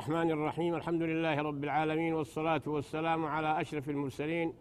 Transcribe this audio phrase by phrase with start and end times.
[0.00, 0.74] الرحمن الرحيم.
[0.74, 4.52] الحمد لله رب العالمين والصلاة والسلام على أشرف المرسلين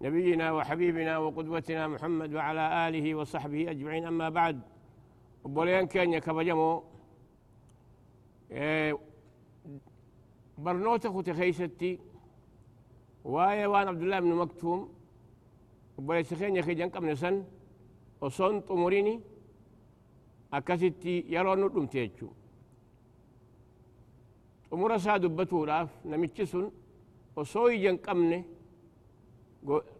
[0.00, 4.06] نبينا وحبيبنا وقدوتنا محمد وعلى آله وصحبه أجمعين.
[4.06, 4.60] أما بعد
[5.44, 6.82] بوليان كان يكبجمو
[8.50, 8.98] إيه
[10.58, 11.98] برنوتا كنت خيستي.
[13.24, 14.94] وايا وان عبد الله بن مكتوم.
[15.98, 17.44] بوليسخين يخي جنك من سن
[18.20, 19.20] وصن طمريني
[20.52, 22.28] أكستي يرون تيجو
[24.74, 26.66] umura isaa dubbatuudhaaf namichi sun
[27.40, 28.38] osoo ijjan qabne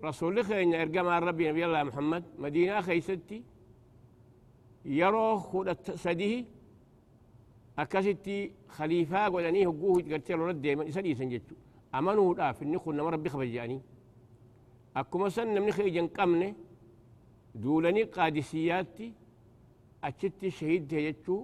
[0.06, 3.38] rasuulli keenya ergamaan rabbii nabi allah muhammad madiinaa keeysatti
[4.98, 6.38] yeroo kudha sadihi
[7.82, 8.36] akkasitti
[8.76, 11.54] khaliifaa godhanii hogguu gartee lola deeman isa dhiisan jechu
[11.92, 13.80] amanuudhaaf inni kun nama rabbi kabaja'anii
[15.00, 16.48] akkuma san namni kee ijjan qabne
[17.62, 19.06] duulanii qaadisiyaatti
[20.08, 21.40] achitti shahiid ta'e jechuu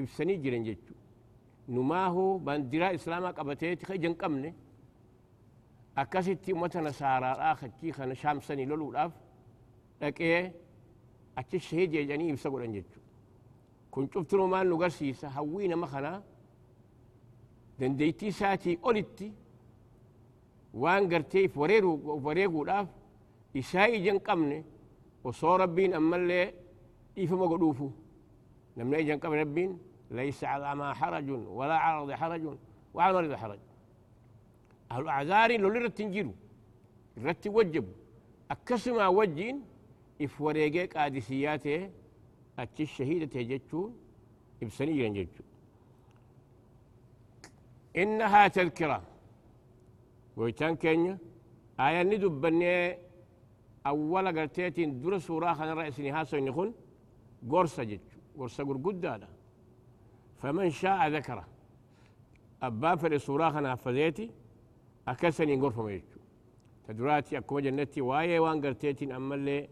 [0.00, 0.96] ibsanii jiran jechuu
[1.68, 4.54] numaahu bandiraa islaamaa qabateeti ka ijjan qabne
[6.02, 9.12] akkasitti ummata nasaaraadhaa kachii kana shaamsanii loluudhaaf
[10.00, 10.52] dhaqee
[11.36, 13.00] achi shahiid jedhanii ibsa godhan jechu
[13.90, 16.22] kun cuftinuu maal nu garsiisa hawwii nama kanaa
[17.80, 19.32] dandeeytii isaatii olitti
[20.82, 21.56] waan gartee if
[22.24, 22.88] wareeguudhaaf
[23.54, 24.64] isaa ijjan qabne
[25.24, 26.46] osoo rabbiin ammallee
[27.16, 27.92] dhiifama godhuufu
[28.76, 29.72] namni ijjan qabne rabbiin
[30.10, 32.58] ليس على ما حرج ولا على الأرض حرج
[32.94, 33.58] وعلى المريض حرج.
[34.90, 36.34] أهل الأعذار لو لرت تنجلو
[37.18, 37.86] رت وجب
[38.50, 39.64] أكسما وجين
[40.22, 41.90] إفوريجيك آدسياته
[42.58, 43.96] أتش الشهيدة تجتشون
[44.62, 45.46] إبسني ينجتشون
[47.96, 49.02] إنها تذكرة.
[50.36, 51.18] ويتان كينيا
[51.80, 52.98] آية ندب بني
[53.86, 56.74] أول قرتيتين دور سورة خان رأس نهاسو نخون
[57.50, 59.28] قرصة جتشو قرصة قرقودة
[60.44, 61.44] فمن شاء ذكره.
[62.62, 64.26] أبان في الصورة خنا فزيتي
[65.08, 66.20] أكسني غرفة ما يجو
[66.84, 69.68] تدراتي أكو جنتي واي وان قرتيتين أما اللي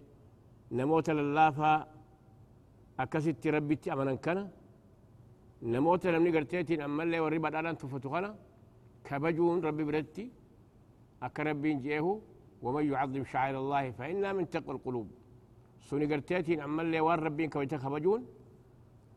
[0.79, 1.73] نموت للافا
[3.03, 4.51] أكست ربيتي أمنا كنا.
[5.63, 8.31] نموت لمني قرتيتين أما اللي وربا داران تفتو خنا.
[9.07, 10.25] كبجون ربي برتي
[11.23, 12.21] أكا ربي جيه
[12.65, 15.09] ومن يعظم شعائر الله فإنها من تقوى القلوب.
[15.87, 18.23] سوني قرتيتين أما اللي وان ربي كويتا كبجون.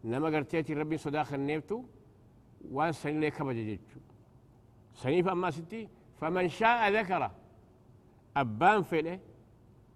[0.06, 1.84] نما قرتيتي ربي صداخ النيفتو
[2.72, 4.00] وان سن لي كبج جيتشو
[4.94, 5.90] سنيف أما ستي
[6.20, 7.32] فمن شاء ذكره
[8.38, 9.20] أبان فله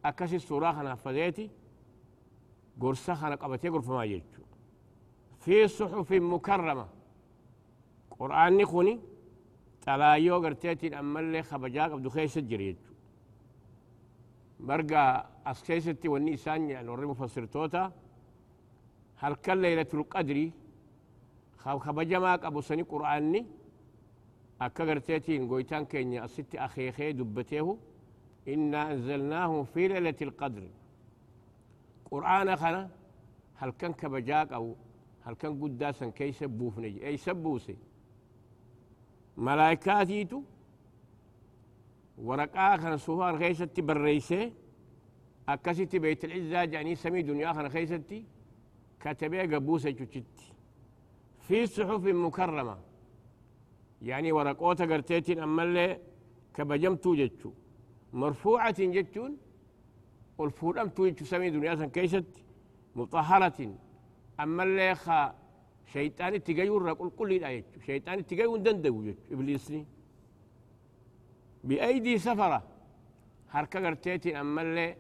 [0.06, 1.50] أكسي الصراخ نفذيتي
[2.82, 4.44] قرصة خنا قبتي قرف ما جيتشو
[5.40, 6.88] في صحف مكرمة.
[8.20, 9.00] قرآن نخوني
[9.82, 12.94] تلايو قرتيتي أما اللي خبجاك عبدو خيس جريتشو
[14.60, 17.92] مرقى أسكيستي والنيسان يعني وري مفسر توتا.
[19.20, 20.52] هل كان ليلة القدر.
[21.58, 23.46] خبجما أبو سني قرآني.
[24.62, 27.78] أكا قرتيتين قويتان كينيا الست أخيخي دبتيه
[28.48, 30.64] إنا أنزلناه في ليلة القدر.
[32.12, 32.90] قرآن خنا
[33.56, 34.76] هل كان كبجاك أو
[35.24, 37.78] هل كان قداسا كي سبوف نجي أي سبوسي.
[39.38, 40.42] ملائكاتيتو
[42.18, 44.54] ورقا خنا سوفان خيستي بريسي.
[45.50, 48.26] أكسيتي بيت العزة جاني سمي دنيا خنا خيستي.
[49.00, 50.54] كتبه قبوسة جوشت
[51.40, 52.78] في صحف مكرمة.
[54.02, 56.00] يعني ورقوتا قرتيتين أما اللي
[56.54, 57.52] كبجمتو جتشو
[58.14, 59.38] مرفوعة جتشون
[60.38, 62.44] والفورمتو جتشو سمي دنيا كيست.
[62.96, 63.76] مطهرة
[64.40, 65.36] أما اللي خا
[65.94, 69.86] شيطان تجيور رقل كل لا جتشو شيطان تجيور دندو جتشو إبليسني
[71.64, 72.64] بأيدي سفرة.
[73.50, 74.96] حركة قرتيتين أما اللي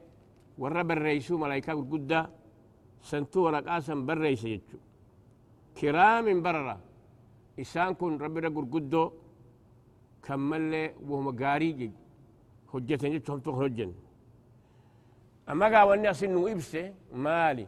[0.58, 1.74] ورب الرئيسو ملايكا
[3.04, 4.78] سنتو ورقاسا بريس يجو.
[5.78, 6.78] كرام بررة
[7.60, 9.12] إسان كن ربي رقل قدو
[10.24, 10.74] كمل
[11.08, 11.92] وهم قاري
[12.72, 13.92] حجة جيتو هم تخرجن
[15.50, 17.68] أما قاواني أسنو إبسة مالي.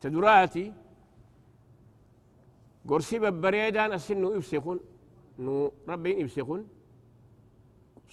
[0.00, 0.72] تدراتي
[2.88, 4.78] قرسي ببريدان أسنو إبسة كن
[5.38, 6.62] نو ربي إبسة كن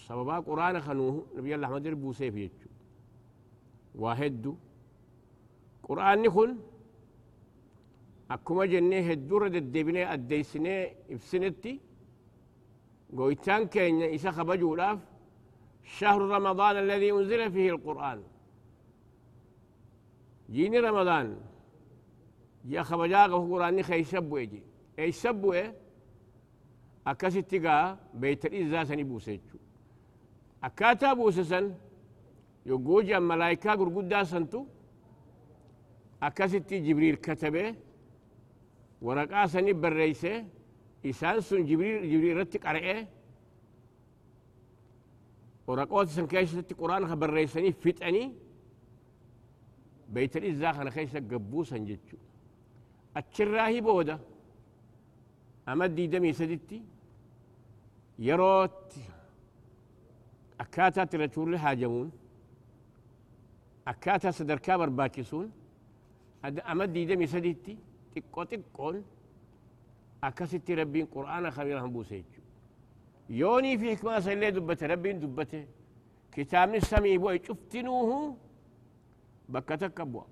[0.08, 1.16] سببا قرآن خنوه.
[1.36, 2.70] نبي الله محمد ربو سيف يجو.
[3.96, 4.56] واحدو
[5.84, 6.58] قرآن كن
[8.32, 10.76] أكما جنة هدورة الدبنة الديسنة
[11.12, 11.80] إفسنتي
[13.18, 15.00] قويتان كين إسا خبجو لاف
[15.84, 18.20] شهر رمضان الذي أنزل فيه القرآن
[20.54, 21.28] جيني رمضان
[22.66, 24.64] يا خبجاق قرآن خي سبو يجي
[25.00, 25.76] أي سبو إيه
[27.08, 27.78] أكستيقا
[28.14, 29.58] بيت الإزا سني بوسيتشو
[30.64, 31.66] أكاتا بوسسن
[32.66, 34.62] يقوجا ملايكا قرقودا سنتو
[36.24, 37.76] أكست جبريل كتبه
[39.02, 40.46] ورقا سني بريسه
[41.06, 43.08] إسان سن جبريل جبريل رتك أرئه.
[45.68, 48.34] ورقوت سن كيش قرآن خبر ريسني فتني
[50.10, 52.18] بيت الإزاخ أنا خيش قبوسا جتشو
[53.18, 54.20] أتشراهي بودا.
[55.70, 56.84] أمدي دمي سدتي
[58.20, 58.94] يروت.
[60.60, 62.12] أكاتا ترتور هاجمون
[63.88, 65.52] أكاتا صدركا برباكسون
[66.46, 67.78] أمدي دمي سدتي
[68.16, 69.04] تقو تقون
[70.24, 72.42] أكاستي ربين قرآن خبيرهم بوسيجو.
[73.30, 75.66] يوني في حكمة سلي دبته ربين دبته.
[76.32, 78.38] كتاب السمي بوي شفتنوه
[79.50, 80.24] بكتك أبوا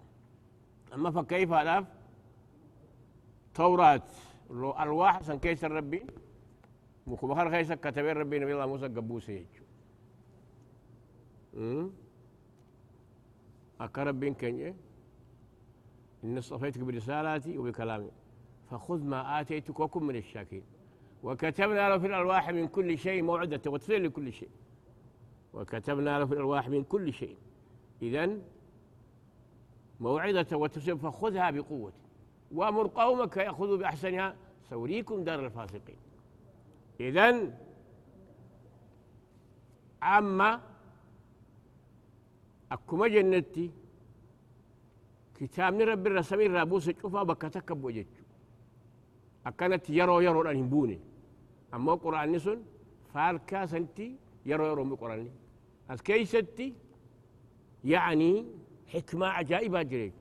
[0.94, 1.88] أما فكيف هذا؟
[3.54, 4.08] توراة
[4.52, 6.02] ألواح سن كيس الربي
[7.08, 9.46] مخبخر خيس كتب ربي نبي الله موسى قبوسي
[13.82, 14.74] أكا ربين كنجي
[16.24, 18.12] إن اصطفيتك برسالاتي وبكلامي.
[18.72, 20.64] فخذ ما آتيتك وكن من الشاكرين.
[21.24, 24.50] وكتبنا له في الألواح من كل شيء موعدة وتفصيل لكل شيء.
[25.54, 27.38] وكتبنا له في الألواح من كل شيء.
[28.02, 28.38] إذا
[30.00, 31.94] موعدة وتفصيل فخذها بقوة.
[32.52, 34.36] وأمر قومك يأخذوا بأحسنها.
[34.70, 35.98] سوريكم دار الفاسقين.
[37.00, 37.58] إذا
[40.02, 40.62] عما
[42.72, 43.72] أكما جنتي
[45.40, 48.08] كتاب رب الرسمين رابوس شوفا بكتك بوجد
[49.48, 51.00] أكنت يرو يرو أن بوني.
[51.74, 52.60] أما قرآن نسون
[53.14, 54.16] فالكا سنتي
[54.46, 55.30] يرو يرو بقرآن
[55.90, 56.74] أس كيستي
[57.94, 58.46] يعني
[58.88, 60.20] حكمة عجائبة جريت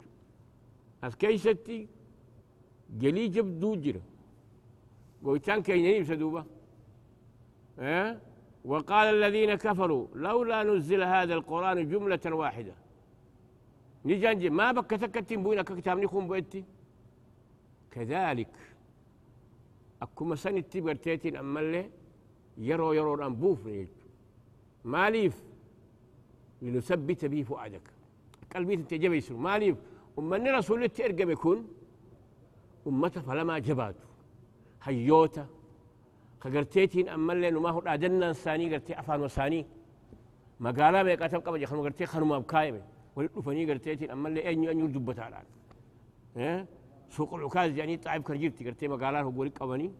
[1.04, 1.88] أس كيستي
[3.00, 4.02] جلي جبدو جرا
[5.24, 6.44] قويتان كينيني بسدوبة
[7.78, 8.18] أه؟
[8.64, 12.74] وقال الذين كفروا لولا نزل هذا القرآن جملة واحدة.
[14.04, 16.64] نجانج ما بك تكتم بوينك كتاب نكون بويتي.
[17.90, 18.54] كذلك
[20.02, 21.90] أكما سنتي برتيتين أما اللي
[22.58, 23.68] يرو يرو أنبوف
[24.84, 25.44] ماليف
[26.62, 27.90] لنثبت به فؤادك.
[28.54, 29.76] قلبي تجيب يسر ماليف
[30.18, 31.68] أمني رسول الترقم يكون
[32.86, 34.08] أمته فلما جباتو.
[34.82, 35.46] هيوتا
[36.42, 39.66] كغرتيتين أما اللي نما هو أدنى ساني غرتي أفان وساني
[40.60, 42.42] مقالا ما يقاتل قبل يخنو غرتي خنو
[43.18, 45.44] مبكايم ولفني غرتيتين أما اللي أنيو دبتا الآن.
[46.36, 46.66] ها
[47.10, 49.92] سوق العكاز يعني طعب كرجيرتي قرتي مقالان هو ولك أواني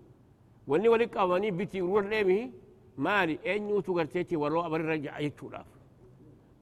[0.67, 2.51] وني ولك أواني بيتي ورور ليمه
[2.99, 5.67] مالي أنيو تقرتيتي ورو أبر رجع يتشولاف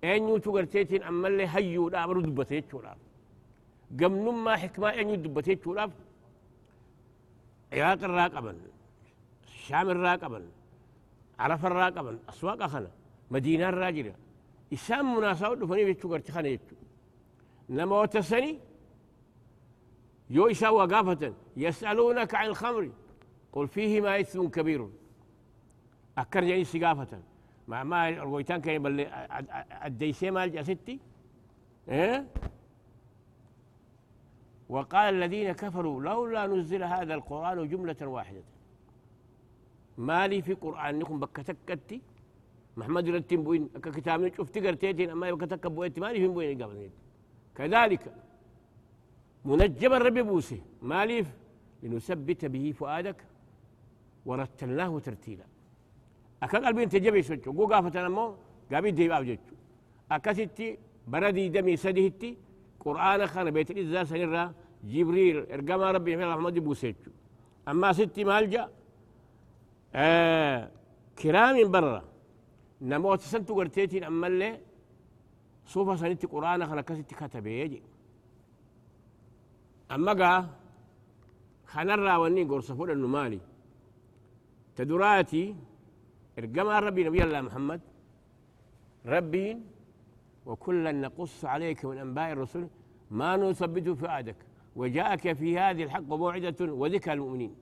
[0.05, 2.99] أنيو تقرتيتي أما اللي هيو لا أبر دبتا يتشولاف
[4.00, 5.91] قم ما حكمة أنيو دبتا يتشولاف
[7.73, 8.56] عراق الراقبا
[9.47, 10.41] الشام الراقبا
[11.38, 12.91] عرف الراقبا أسواق خنا
[13.31, 14.14] مدينة الراجلة.
[14.72, 16.76] إسام مناسبة دفني بيتشو قرتي خنا يتشو
[17.68, 18.58] نما وتسني
[20.30, 22.90] يو يسوى قافة يسألونك عن الخمر
[23.52, 24.88] قل فيهما إثم كبير
[26.18, 27.20] أكر جاني سقافة
[27.68, 29.28] مع ما الغويتان كان يبلي
[29.85, 31.00] الديسي مال ستي
[31.88, 32.26] إيه؟
[34.68, 38.42] وقال الذين كفروا لولا نزل هذا القرآن جملة واحدة
[39.99, 42.02] ما لي في قرآنكم بكتكتي
[42.76, 46.90] محمد رتين بوين كتاب شفت قرتيتين أما بكتك بوين ما لي في بوين
[47.56, 48.04] كذلك
[49.45, 51.26] منجما ربي بوسي ماليف
[51.83, 53.18] لنثبت به فؤادك
[54.26, 55.47] ورتلناه ترتيلا.
[56.42, 58.35] أكا قلبي انت جبي سوچو قو قافة نمو
[58.73, 59.54] قابي دي باب جوچو.
[60.12, 60.33] أكا
[61.09, 62.30] بردي دمي سدهتي
[62.80, 64.45] قرآن خان بيت الإزاء سنرى
[64.85, 67.11] جبريل إرقام ربي في محمد بوسيتشو
[67.68, 68.64] أما ستي مالجا
[69.95, 70.71] آه
[71.18, 72.15] كرام برا.
[72.80, 74.61] نموت سنتو قرتيتين أما اللي
[75.66, 77.83] صوفا سنتي قرآن كستي كتبه يجي
[79.95, 80.33] أما قا
[81.66, 83.40] خنرى وني قرص فول النمالي
[84.76, 85.54] تدراتي
[86.38, 87.80] ارقما ربي نبي الله محمد.
[89.06, 89.47] ربي
[90.47, 92.68] وكلا نقص عليك من أنباء الرسل
[93.11, 94.37] ما نثبت فؤادك.
[94.76, 97.54] وجاءك في هذه الحق موعدة وذكر المؤمنين.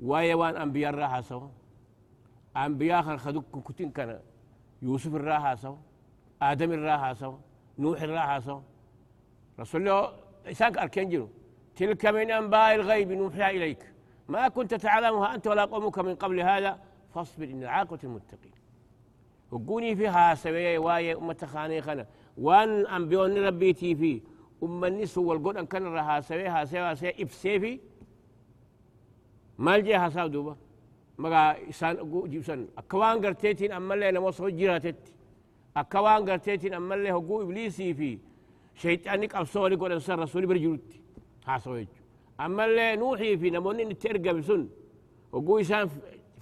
[0.00, 1.48] ويوان أنبياء الراحة سوا.
[2.56, 4.20] أنبياء خدوك كتين كان.
[4.82, 5.76] يوسف الراحة سوا
[6.42, 7.38] آدم الراحة سوا
[7.78, 8.60] نوح الراحة سوا
[9.60, 10.12] رسول الله
[10.46, 11.28] إساك أركنجلو
[11.76, 13.92] تلك من أنباء الغيب نوحي إليك.
[14.28, 16.78] ما كنت تعلمها أنت ولا قومك من قبل هذا
[17.14, 18.52] فاصبر إن العاقبة المتقين
[19.50, 22.06] وقوني فيها سوية واي أمة خاني خنا
[22.38, 24.22] وأن أنبيون ربيتي في
[24.62, 27.80] أم النسو والقول أن كان رها سويها سويها سويها إفسيفي
[29.58, 30.67] مال جيها ساودوبا مغا
[31.26, 31.94] إسان
[32.30, 34.96] جيبسان أكوان قرتيتين أما اللي نموصو جيراتت
[35.76, 38.18] أكوان قرتيتين أما اللي هقو إبليسي في
[38.74, 41.00] شيطانك أبصوري قول أنسان رسولي برجلوتي
[41.46, 41.88] ها سويت
[42.40, 44.68] أما اللي نوحي في نمونين ترقى بسن
[45.32, 45.88] وقوي سان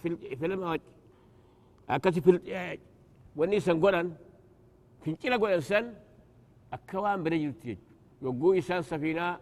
[0.02, 0.78] في في لما
[1.90, 2.30] أكتي في
[3.37, 4.12] وني سن قولن
[5.02, 5.95] في كلا قولن سن
[6.73, 7.78] أكوان برجل تيج
[8.23, 9.38] يقوي سان سفينة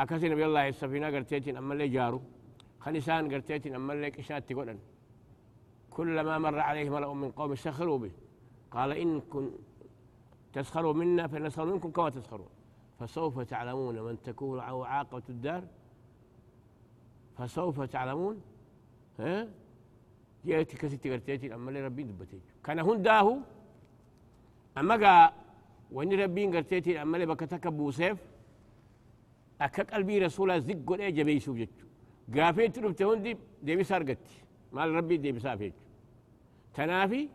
[0.00, 2.20] أكتي نبي الله السفينة قرتيتين أما اللي جارو
[3.00, 4.78] سان قرتيتين أما اللي كشات تقولن.
[5.90, 8.10] كلما مر عليه ملأ من قوم سخروا به.
[8.70, 9.50] قال إن كن
[10.52, 12.48] تسخروا منا فنسخر منكم كما تسخرون.
[12.98, 15.64] فسوف تعلمون من تكون عاقبة الدار؟
[17.36, 18.42] فسوف تعلمون؟
[19.18, 19.48] ها؟
[20.44, 23.36] جيتي كسيتي قرتيتي أما اللي ربي دبتي كان هون داهو؟
[24.78, 25.32] أما قا
[25.92, 28.18] وإن ربي قرتيتي أما اللي بكتك بوسيف
[29.60, 31.87] أكا قلبي رسولا زق قول إيه جبي سوف جتشو
[32.36, 34.36] قافيت ربت هون دي بي سارقتي
[34.72, 35.74] مال ربي دي بسافيت
[36.74, 37.28] تنافي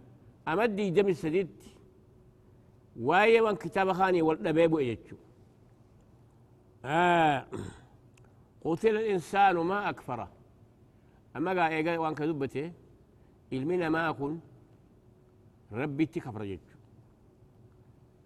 [0.47, 1.50] أمدي دمي سديد.
[3.00, 5.15] واية وان كتاب خاني والنبيب يجتشو
[6.85, 7.47] آه.
[8.63, 10.31] قتل الإنسان ما أكفره.
[11.35, 12.71] أما قال إيه وان كذبته
[13.53, 14.41] المنا ما أكون
[15.71, 16.77] ربي تكفر جتشو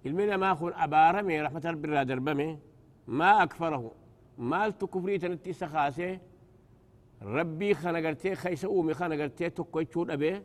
[0.06, 2.60] المنا ما أكون أبارمي رحمة ربي را دربمي
[3.08, 3.92] ما أكفره.
[4.38, 6.20] مال تكفري تنتي سخاسي
[7.22, 10.44] ربي خانا قرتي خيس أومي خانا قرتي تكوي تشون أبي.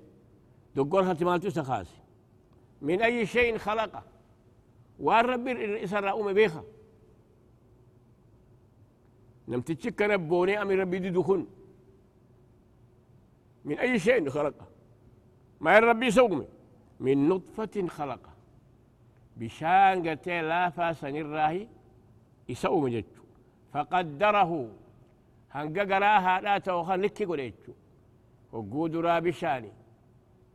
[0.75, 2.01] دقور خاتي مالتو سخاسي.
[2.83, 4.03] من أي شيء خلقه.
[4.99, 6.65] وان ربي إسر أومي بيخا
[9.49, 11.47] نمتشك نبوني أمي ربي دي دخون
[13.65, 14.67] من أي شيء خلقه.
[15.61, 16.47] ما ربي سومي.
[17.01, 18.33] من نطفة خلقه.
[19.37, 21.69] بشان قتي لا فاسن الراهي.
[22.49, 23.23] يسوم جتشو.
[23.73, 24.69] فقدره.
[25.55, 27.73] هنقا قراها لا توخا لكي قريتشو
[28.53, 29.73] وقود را بشاني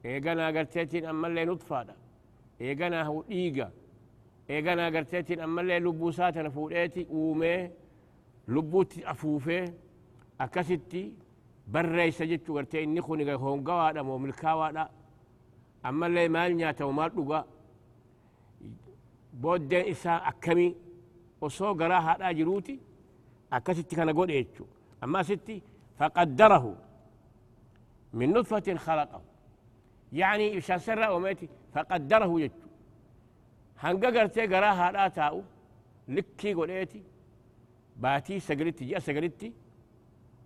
[0.06, 1.88] إيقنا قرتيتين أما اللي نطفة
[2.62, 3.70] إيقنا هو إيقا
[4.50, 7.70] إيقنا قرتيتين أما اللي لبوساتنا فوليتي أومي
[8.48, 9.66] lubbuutti afuufee
[10.39, 11.01] akkasitti
[11.74, 14.89] barreessa jechuu gartee inni kun hongawaadha moo milkaawaadha
[15.84, 17.39] ammallee maal nyaatamu maal dhuga
[19.42, 20.77] booddeen isaa akkamii
[21.42, 22.80] osoo garaa haadhaa jiruuti
[23.51, 24.68] akkasitti kana godhe jechuu
[25.01, 25.62] amma asitti
[26.00, 26.72] faqaddarahu
[28.13, 29.22] min nutfatin khalaqahu
[30.13, 32.54] يعني إشان سر وميتي؟ فقدره يجو
[33.80, 35.44] هنقا قرتي قراها لا تاو
[36.08, 37.04] لكي قوليتي
[37.98, 39.54] باتي سجلتي جاء سجلتي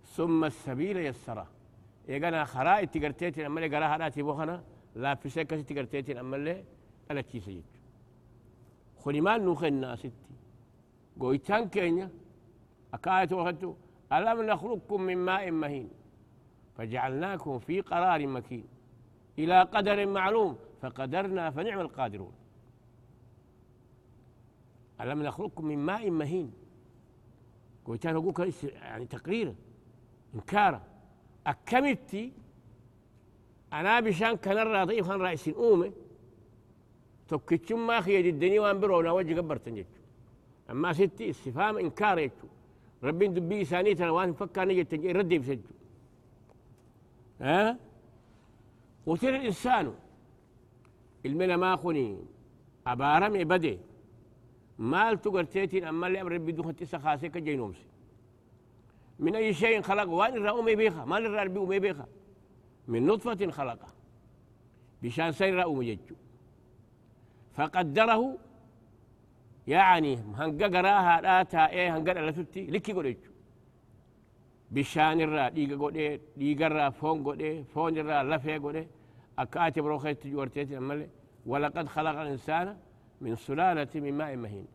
[0.04, 1.46] ثم السبيل يسره.
[2.08, 6.64] يقنا خرائط تقرتيتي أما اللي قراها راتي بوخنا لا في سكة تقرتيتي أما اللي
[7.10, 7.62] ألا تيسيج
[9.04, 10.34] خلي مال نوخي الناس ستي.
[11.20, 12.10] قويتان كينيا
[12.94, 13.74] أكاية وخدتو.
[14.12, 15.90] ألم نخلقكم من ماء مهين؟
[16.76, 18.64] فجعلناكم في قرار مكين.
[19.38, 22.32] إلى قدر معلوم فقدرنا فنعم القادرون.
[25.00, 26.52] ألم نخلقكم من ماء مهين؟
[27.84, 29.54] قلت أقول يعني تقريرا
[30.34, 30.82] إنكارا.
[31.46, 32.32] أكملتي
[33.72, 35.92] أنا بشان كان الراضي خان رئيس أومي
[37.28, 40.00] توكيتشم ما خي الدنيا وان برونا وجه قبرت جيتشو
[40.70, 42.46] أما ستي استفهام إنكار يتشو
[43.04, 45.74] ربي دبي ثانية وان فكر نجي تجي ردي بسجو
[47.40, 47.78] ها؟
[49.06, 49.94] قتل الإنسان.
[51.26, 52.18] المنا ما خني
[52.86, 53.78] أبارمي بدي.
[54.78, 57.86] مال تقرتيتين أما اللي أمر ربي دوخت سخاسي كجينومسي
[59.18, 62.06] من أي شيء خلق؟ وان الرأو أمي بيخا مال الرأو ربي أمي بيخا
[62.88, 63.88] من نطفة خلقه.
[65.02, 66.14] بشان سير رأو مججو
[67.52, 68.38] فقدره
[69.68, 70.68] يعني هنقا
[71.20, 73.32] لا تا إيه هنقا لفتي لكي قريتشو
[74.70, 78.86] بشان الرا ديغا قولي ديغا الرا فون قولي فون الرا لفي قولي
[79.38, 81.08] أكاتي بروخيت جورتيتي أمالي
[81.46, 82.76] ولقد خلق الإنسان
[83.20, 84.66] من سلالة من ماء مهين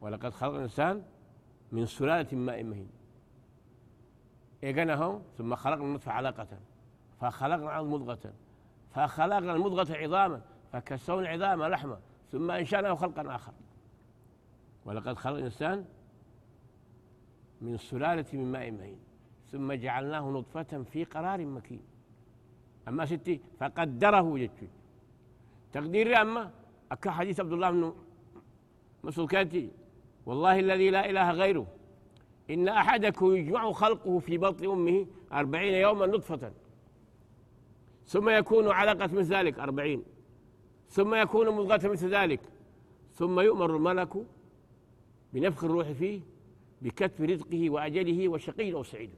[0.00, 1.02] ولقد خلق الإنسان
[1.72, 2.88] من سلالة من ماء مهين
[4.64, 6.48] إيقناه ثم خلقنا النطفة علقة
[7.20, 8.32] فخلقنا العظم مضغة
[8.90, 10.40] فخلقنا المضغة عظاما
[10.72, 12.00] فكسونا العظام لحما
[12.32, 13.52] ثم أنشأناه خلقا آخر
[14.84, 15.84] ولقد خلق الإنسان
[17.60, 18.98] من سلالة من ماء مهين
[19.52, 21.80] ثم جعلناه نطفة في قرار مكين.
[22.88, 24.66] أما ستي فقدره جتشي.
[25.72, 26.50] تقدير أما؟
[26.92, 27.94] أكا حديث عبد الله بن
[29.04, 29.70] مسعود كاتي
[30.26, 31.66] والله الذي لا إله غيره
[32.50, 36.52] إن أحدكم يجمع خلقه في بطن أمه أربعين يوما نطفة.
[38.06, 40.02] ثم يكون علقة مثل ذلك أربعين.
[40.88, 42.40] ثم يكون مضغة مثل ذلك.
[43.12, 44.26] ثم يؤمر الملك
[45.34, 46.20] بنفخ الروح فيه
[46.82, 49.10] بكتف رزقه وأجله وشقي أو سعيد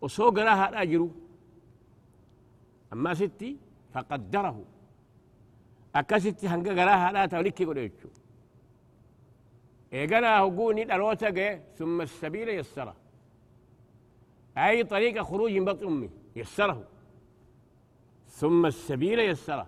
[0.00, 1.08] وسوق لها الأجر
[2.92, 3.56] أما ستي
[3.92, 4.64] فقدره.
[5.94, 8.08] أكستي هنقا قراها لا توليكي قريتشو
[9.92, 12.96] إيقنا هقوني الأروتا ثم السبيل يسره.
[14.58, 16.84] أي طريق خروج من بطن أمي يسره.
[18.28, 19.66] ثم السبيل يسره.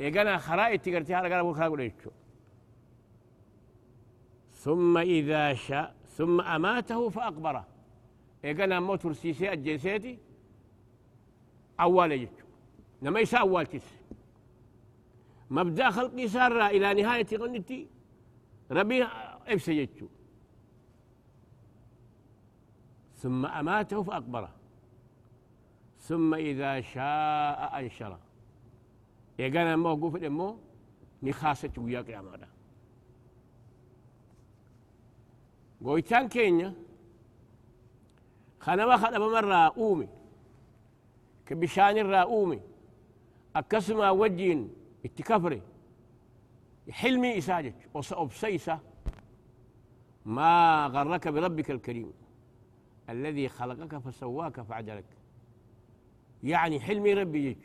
[0.00, 1.52] إيقنا خرائط تقرتي هذا قال أبو
[4.60, 7.66] ثم إذا شاء ثم أماته فأقبره.
[8.44, 10.18] إيقنا موت رسيسي الجيسيتي
[11.80, 12.46] أول يجو
[13.02, 13.88] نما يسا أول تس
[15.50, 17.88] مبدأ خلقي سار إلى نهاية غنتي
[18.70, 19.06] ربي
[19.68, 20.08] يجو
[23.14, 24.52] ثم أماته فأقبره.
[25.98, 28.20] ثم إذا شاء أنشره.
[29.40, 30.58] إيقانا موقوف الإمو
[31.22, 32.48] نخاسة وياك يا مانا
[35.84, 36.74] قويتان كينيا
[38.60, 40.08] خانا ما خانا بمرة أومي
[41.46, 42.60] كبشان الرأومي
[43.56, 45.62] أكسما وجين اتكفري
[46.90, 48.78] حلمي إساجك وسأبسيسة
[50.24, 52.12] ما غرك بربك الكريم
[53.10, 55.04] الذي خلقك فسواك فعدلك
[56.42, 57.56] يعني حلمي ربي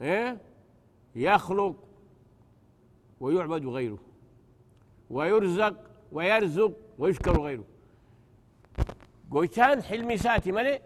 [0.00, 0.38] إيه؟
[1.14, 1.76] يخلق
[3.20, 3.98] ويعبد غيره
[5.10, 7.64] ويرزق ويرزق ويشكر غيره.
[9.30, 10.80] قويتان حلمي ساتي ملئ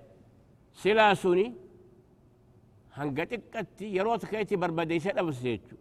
[0.74, 1.54] سلاسوني
[2.92, 5.76] هنقتك يروت كيتي بربديسة أبس جيتشو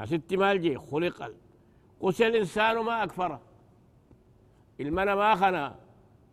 [0.00, 1.32] أستي مالجي خلق
[2.00, 3.40] قسى الإنسان ما أكفره.
[4.80, 5.78] المنا ما خنا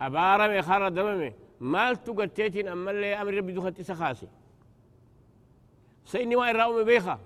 [0.02, 4.28] أبارا مي دممي مال تقتيتين أما اللي أمر ربي دخلت سخاسي.
[6.06, 7.20] سيني راومي بيخا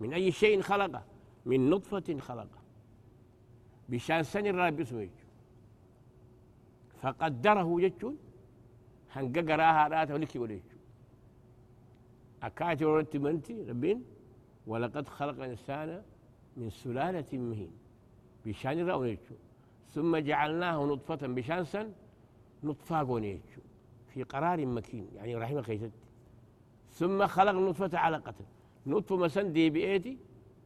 [0.00, 1.02] من أي شيء خلقه؟
[1.46, 2.59] من نطفة خلقه.
[3.90, 5.08] بشان سن الرب اسمه
[7.00, 8.16] فقدره جتشون
[9.14, 10.68] هنقا قراها رات ولك وليك
[12.42, 13.98] أكاتي ورنتي منتي ربين
[14.66, 16.02] ولقد خلق الإنسان
[16.56, 17.72] من سلالة مهين.
[18.46, 19.34] بشان رأونيتشو
[19.94, 21.92] ثم جعلناه نطفة بشانسا
[22.64, 23.60] نطفة قونيتشو
[24.10, 25.90] في قرار مكين يعني رحمة خيست
[26.98, 28.34] ثم خلق النطفة علقة.
[28.86, 30.18] نطفة مسن دي بيئتي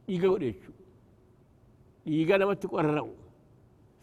[0.07, 0.71] يقوليتشو
[2.05, 3.09] يقال ورقو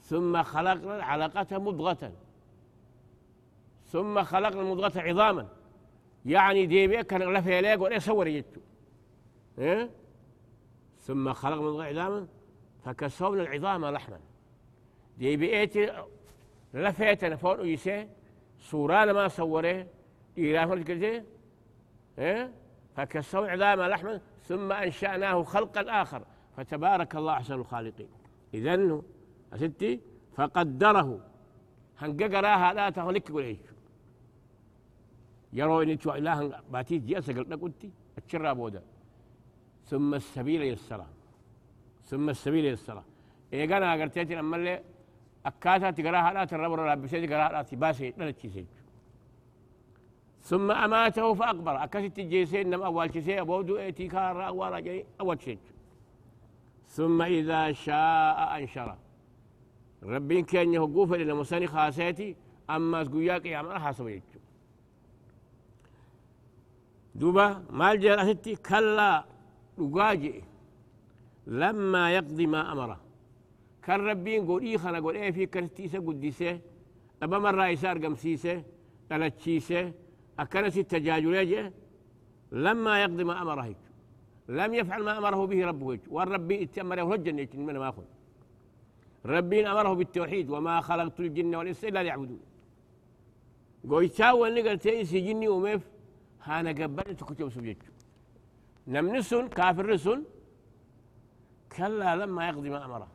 [0.03, 2.13] ثم خلقنا العلقة مضغة.
[3.85, 5.49] ثم خلقنا المضغة عظاما.
[6.27, 8.61] يعني دي بيك كان لفه يلاق ولا يصور يجتو
[9.59, 9.91] إيه؟
[10.99, 12.27] ثم خلق المضغة عظاما
[12.85, 14.21] فكسونا العظام لحما.
[15.19, 15.93] دي بيئتي
[16.75, 18.09] لفيت فوق يسي.
[18.61, 19.87] صوران ما صوره
[20.39, 21.25] إيرافر كده
[22.19, 22.53] إيه؟
[22.97, 24.21] فكسونا عظام لحما.
[24.43, 26.23] ثم أنشأناه خلقا آخر.
[26.57, 28.09] فتبارك الله أحسن الخالقين.
[28.55, 29.03] إذن
[29.53, 30.01] أستي
[30.37, 31.21] فقدره.
[31.99, 33.59] هنقراها لا تهلك وليش
[35.53, 38.83] يروا إن تو إله باتي جي أسقل قلتي أتشرى بودا.
[39.85, 41.07] ثم السبيل يسرى
[42.05, 43.05] ثم السبيل يسرى
[43.53, 44.83] إيه قال أقرتيتي لما اللي
[45.47, 48.67] أكاتا تقراها لا تربر ولا بسيتي تقراها لا تباسي لا تشيسي
[50.41, 51.85] ثم أماته فأقبر.
[51.85, 55.59] أكاسي تجيسين نم أول شيء أبودو إيتي كار أول جاي أول شيء.
[56.93, 58.99] ثم إذا شاء أنشره
[60.03, 62.37] ربين كان يهقوف لنا مساني خاسيتي
[62.71, 64.23] أما سقوياك يا مرحا سويت
[67.15, 69.25] دوبا مال جرأتي كلا
[69.79, 70.43] وقاجئ
[71.47, 73.01] لما يقضي ما أمره
[73.83, 76.61] كان ربين قول إيه خنا قول إيه في كرتيسة قديسة.
[77.23, 78.63] أبا مرة إسار قمسيسة
[79.11, 79.93] تلتشيسة
[80.39, 81.73] أكنس التجاجل
[82.53, 83.75] لما يقضي ما أمره.
[84.59, 88.07] لم يفعل ما أمره به ربه والربي اتأمر له الجنة من ما أخذ.
[89.35, 92.43] ربي أمره بالتوحيد وما خلقت الجن والإنس إلا ليعبدون.
[93.91, 95.83] قويتا واني قلت إنسي جني وميف
[96.47, 97.83] هانا قبلت كتب سبجت
[98.93, 100.21] نمنسون كافر رسون
[101.75, 103.09] كلا لما يقضي ما أمره.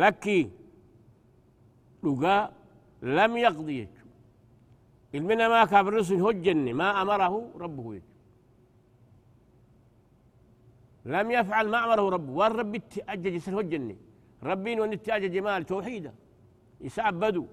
[0.00, 0.40] لكي
[2.04, 2.36] لقى
[3.02, 3.88] لم يقضي.
[5.14, 7.86] المنا ما كافر رسول هجن ما أمره ربه.
[7.94, 8.11] يجو.
[11.04, 12.32] لم يفعل ما أمره ربه.
[12.32, 13.96] والرب أجج يسر هجني
[14.42, 16.14] ربين ونتاج جمال توحيدا
[16.80, 17.46] يسعبدوا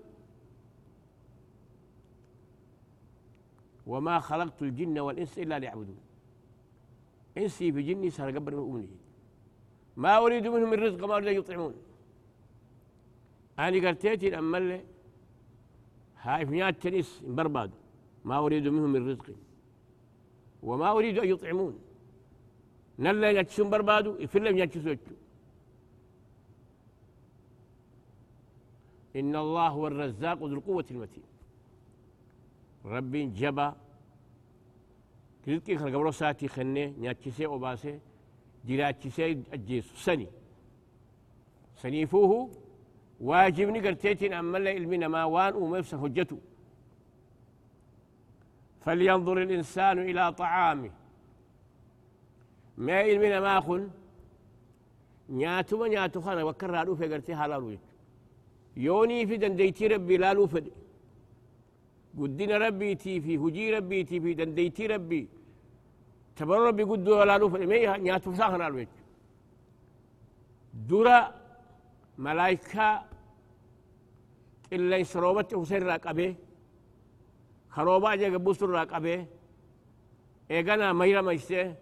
[3.88, 6.00] وما خلقت الجن والإنس إلا ليعبدون.
[7.38, 8.90] إنسي في جني صار قبل أمني.
[9.98, 11.76] ما أريد منهم من رزق ما أريد يطعمون.
[13.60, 14.86] أنا قلتيتي أما اللي
[16.22, 17.24] هاي في تنس
[18.26, 19.28] ما أريد منهم من رزق
[20.64, 21.89] وما أريد أن يطعمون.
[23.00, 24.96] نلا يجتسون بربادو يفلم يجتسوا
[29.16, 31.24] إن الله هو الرزاق ذو القوة المتين.
[32.86, 33.76] ربي جبا.
[35.48, 38.00] رزقي خلق برو ساتي خني نياتشيسي أوباسي
[38.66, 40.28] جيراتشيسي أجيس سني.
[41.76, 42.52] سنيفوه
[43.20, 46.40] واجبني قرتيتين أما اللي علمنا ما وان ومفس حجته
[48.82, 50.99] فلينظر الإنسان إلى طعامه.
[52.86, 53.84] ما علمنا ما خن
[55.38, 57.68] نياتو نياتو خانا وكرر روفي قرتي حلالو
[58.86, 60.66] يوني في دنديتي ربي لا لوفد
[62.20, 65.22] قدنا ربي تي في هجي ربي تي في دنديتي ربي.
[66.36, 69.00] تبر ربي قد لا لوفد ما نياتو ساخنا الوجه
[70.90, 71.20] درا
[72.26, 72.88] ملايكا
[74.74, 76.36] إلا يسروبت حسين راقبه
[77.76, 79.18] خروبا جا بوسر راقبه
[80.52, 81.76] إيغانا ميرا ميسته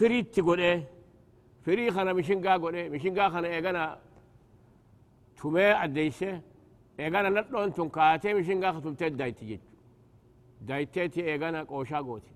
[0.00, 0.62] فريت تقول
[1.64, 3.84] فري خنا مشنقا قول مشنقا خنا إيغانا
[5.36, 6.40] تومي أديسه
[7.00, 9.60] إيغانا نطلون تنكاتي مشنقا ختمتي دايتي جيت
[10.68, 12.34] دايتي إيغانا قوشا قوتي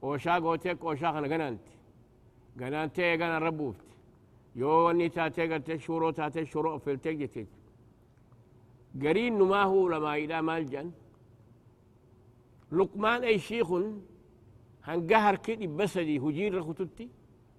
[0.00, 1.74] قوشا قوتي قوشا خنا غنانتي
[2.60, 3.92] غنانتي إيغانا ربوفتي
[4.60, 7.46] يو اني تاتي قلت شورو تاتي شورو في التجتي
[9.02, 10.90] قرين ما هو لما إلى مالجن
[12.72, 13.68] لقمان أي شيخ
[14.84, 17.08] هنقهر كده بسدي هجير الخطوتي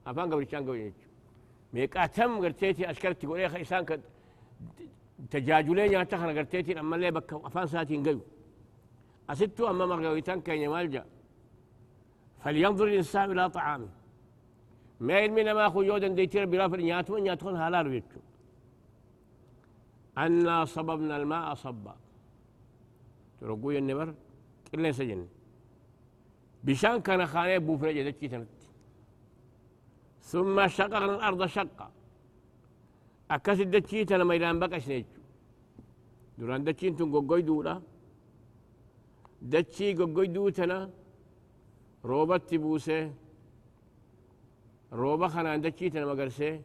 [0.08, 0.94] أفان قبل كان قبل يجو
[1.74, 4.02] ميك أتم قرتيتي أشكرت تقول يا أخي إنسان كد
[5.32, 8.20] تجاجلين يا تخنا قرتيتي أما اللي بك أفان ساتين قيو
[9.30, 11.06] أستو أما مرقويتان كان يمالجا
[12.44, 13.90] فلينظر الإنسان إلى طعامه
[15.00, 18.20] ما علمنا ما خو يودن ديتير بلا فرنياتو نياتون هالار بيتو
[20.18, 21.96] أنا صببنا الماء صبا
[23.40, 24.10] ترقوي النمر
[24.74, 25.22] إلا سجن
[26.64, 27.60] بشان كان خاني
[28.08, 28.48] دتشي تنت.
[30.22, 31.92] ثم شققنا الأرض شقا.
[33.32, 35.22] أكاسد دتشي تنا ميلان بقى شنيتو
[36.38, 37.82] دوران دتشي انتون قوقوي دولا.
[39.42, 40.90] دتشي قوقوي دوتنا.
[42.06, 43.14] روبت بوسه
[44.92, 46.62] روبا خنا دچيتنا مغرسه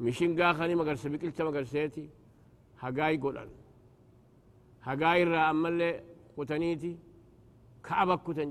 [0.00, 2.08] مشين غا خني مغرسه بكلتا مغرسيتي
[2.82, 3.50] هغاي قولن
[4.82, 6.02] هغاي را امله
[6.36, 6.98] قتنيتي
[7.84, 8.50] كعبة كتن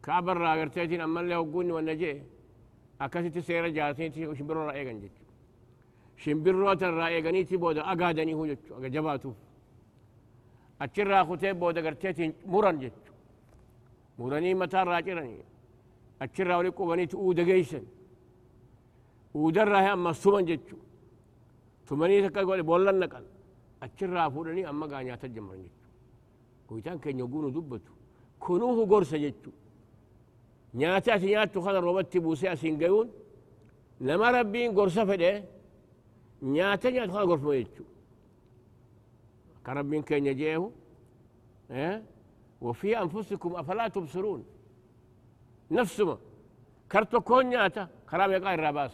[0.00, 2.22] جچو كعبة را غرتيتي امله وغوني ونجي
[3.00, 5.24] اكاسيتي سيرا جاتيتي وشبرو را ايغن جچو
[6.22, 8.44] شمبرو تن را ايغنيتي بودا اغادني هو
[8.76, 9.32] اغا جباتو
[10.84, 13.12] اچرا خوتي بودا غرتيتي مرن جچو
[14.18, 15.38] مرني متى راجرني
[16.22, 17.84] أكرا ولكو بنيت أودا جيسن
[19.36, 20.76] أودا راه أما سومن جتشو
[21.88, 23.24] ثمانية تكا قولي بولن نقل
[23.82, 25.90] أكرا فورني أما قانيا تجمع جتشو
[26.68, 27.94] كويتان كان يقولوا دبتو
[28.44, 29.50] كنوه قرصة جتشو
[30.74, 33.10] نياتا نياتو خذ روبتي بوسي أسين قيون.
[34.00, 35.44] لما ربين قرصة فده
[36.42, 37.84] نياتا نياتو خذ قرصة جتشو
[39.66, 40.70] كربين كان يجيه
[41.70, 42.02] آه
[42.60, 44.44] وفي أنفسكم أفلا تبصرون.
[45.70, 46.18] نفسما.
[46.92, 48.92] كرتو كون نياتا خراب يقاي الراباس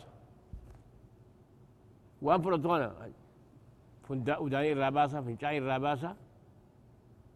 [2.22, 3.10] وان فرطونا
[4.08, 6.16] فندا وداني الراباسة فنشاي الراباسة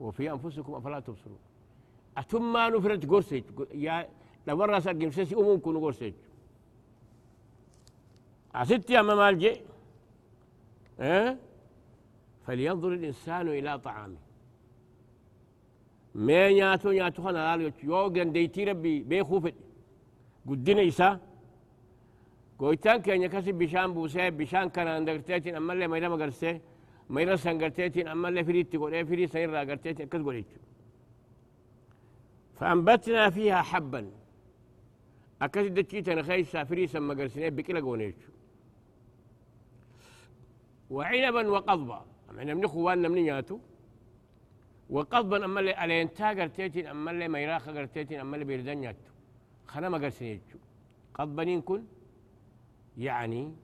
[0.00, 1.38] وفي أنفسكم أفلا تبصرون.
[2.16, 4.08] أتم ما نفرت قرسيج يا
[4.46, 6.14] لو راس الجيم سيسي أمم كون غوسيج
[8.54, 9.60] عسيت يا ممالجي
[11.00, 11.36] أه؟
[12.46, 14.16] فلينظر الإنسان إلى طعامه
[16.14, 19.54] مين ياتو ياتو خانا لالو يو غنديتي ربي بي خوفت
[20.48, 21.20] قدنا إيسا
[22.58, 26.60] قويتان كان يكسب بشان بوسي بشان كان اندغرتيتين أما اللي ميرا مغرسي
[27.10, 30.56] ميرا سنغرتيتين أما اللي فريد تقول إيه فريد سنرى غرتيتين كذ قوليتو
[32.58, 34.19] فأنبتنا فيها حباً
[35.42, 38.32] أكاد دكيتنا خيسا فريسا مقرسنين بكلا قونيتشو
[40.90, 42.06] وعنبا وقضبا.
[42.32, 43.58] من نمنخو وأنا من ياتو.
[44.90, 49.12] وقضبا أما اللي ألين تاقر تيتين أما اللي ميراخ تيتين أما اللي بيردن ياتو.
[49.66, 50.58] خنا ما قرسن يجو
[51.14, 51.84] قضبنين كن
[52.98, 53.54] يعني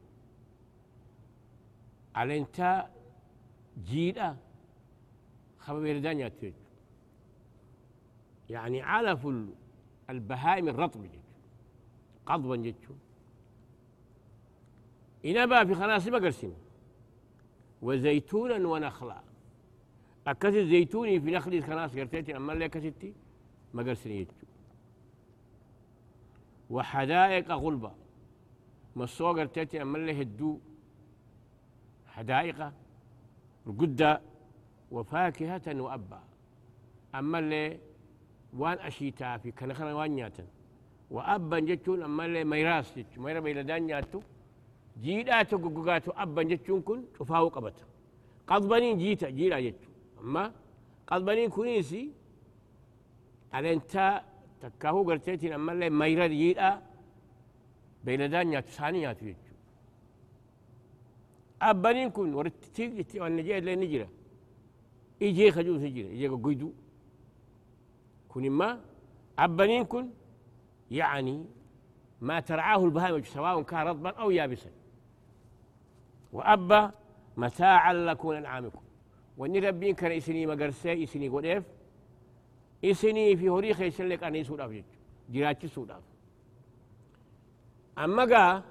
[2.17, 2.91] ألين تا
[3.85, 4.37] جيدا
[5.59, 6.51] خما بيردن ياتو
[8.51, 9.29] يعني علف
[10.11, 11.05] البهائم الرطب
[12.27, 12.95] قضبا جيجو
[15.25, 16.53] إنبا في خناس ما قرسن
[17.83, 19.21] وزيتونا ونخلا.
[20.27, 23.15] أكاسي زيتوني في نخل خلاص قرتيتي أما اللي كستي
[23.75, 24.33] ما قرسني يجو
[26.71, 27.93] وحدائق غلبة.
[28.97, 30.59] مصوا قرتيتي أما اللي هدو.
[32.07, 32.73] حدائق
[33.67, 34.21] القدة
[34.91, 36.23] وفاكهة وأبا.
[37.15, 37.79] أما اللي
[38.57, 40.47] وان أشيتا في كنخنا وانياتا.
[41.15, 44.21] وأبا جتون أما اللي ميراس جتو ميرا بيلدان نياتو
[45.05, 47.85] جيداتو قققاتو أبا جتون كن تفاوق أبتا
[48.51, 49.89] قضبنين جيتا جيلا جتو
[50.23, 50.43] أما
[51.11, 52.03] قلبنين كونيسي
[53.55, 53.95] على انت
[54.63, 56.27] تكاهو قرتيتين أما اللي ميرا
[58.07, 59.55] isaanii nyaatu jechuudha
[61.61, 64.07] abbaniin kun warri tiiqti wanni jee illee ni jira
[65.27, 66.73] ijee kajuus ni jira ijee goggoyduu
[68.29, 68.75] kun immaa
[69.37, 70.07] abbaniin kun
[70.91, 71.45] يعني
[72.21, 74.71] ما ترعاه البهائم سواء كان رطبا أو يابسا.
[76.33, 76.91] وابى
[77.37, 78.81] متاعا لكم أنعامكم.
[79.39, 81.65] وإني ربين كان اسني مقرسي اسني قديف.
[82.85, 84.83] اسني في هريخ يسلك أني سوداف
[85.31, 86.03] جراتي سوداف
[87.99, 88.63] أما قا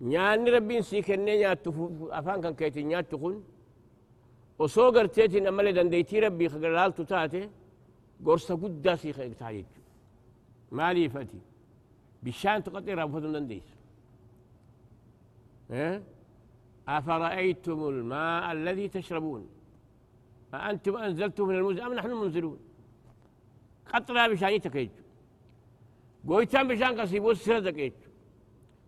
[0.00, 1.72] نعني ربين سيكني ياتو
[2.10, 3.44] أفان كان كيتين ياتو خون.
[4.58, 7.50] وصوغر تيتين امالي دان ديتي ربي خلال تتاتي
[8.26, 9.20] قرصة قدا سيخ
[10.72, 11.40] مالي فتي
[12.22, 13.62] بشان تقطع رفض ديس
[15.70, 16.02] إيه؟
[16.88, 19.48] أفرأيتم الماء الذي تشربون؟
[20.54, 22.58] أأنتم أنزلتم من المزن أم نحن المنزلون؟
[23.92, 24.90] قطرة بشاني تكيج
[26.28, 27.92] قويتان بشان قصيبو سر دكيج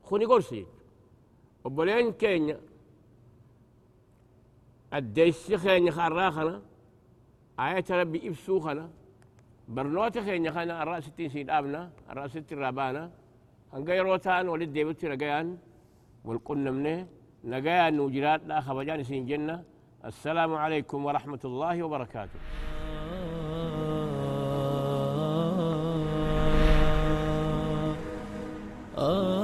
[0.03, 0.67] خوني قرسي
[1.65, 2.61] وبلين كينيا.
[4.95, 6.63] الديس خينيا خراخنا
[7.61, 8.91] آية ربي إبسوخنا
[9.75, 13.05] برنوت خينيا خانا الرأس ستين سيد أبنا الرأس ستين رابانا
[13.73, 15.47] هنقاي روتان ولد ديبت رقيان
[16.27, 16.97] والقلنا منه
[17.53, 19.57] نقيان وجرات لا خبجان سين جنة
[20.11, 22.39] السلام عليكم ورحمة الله وبركاته
[28.99, 29.38] آه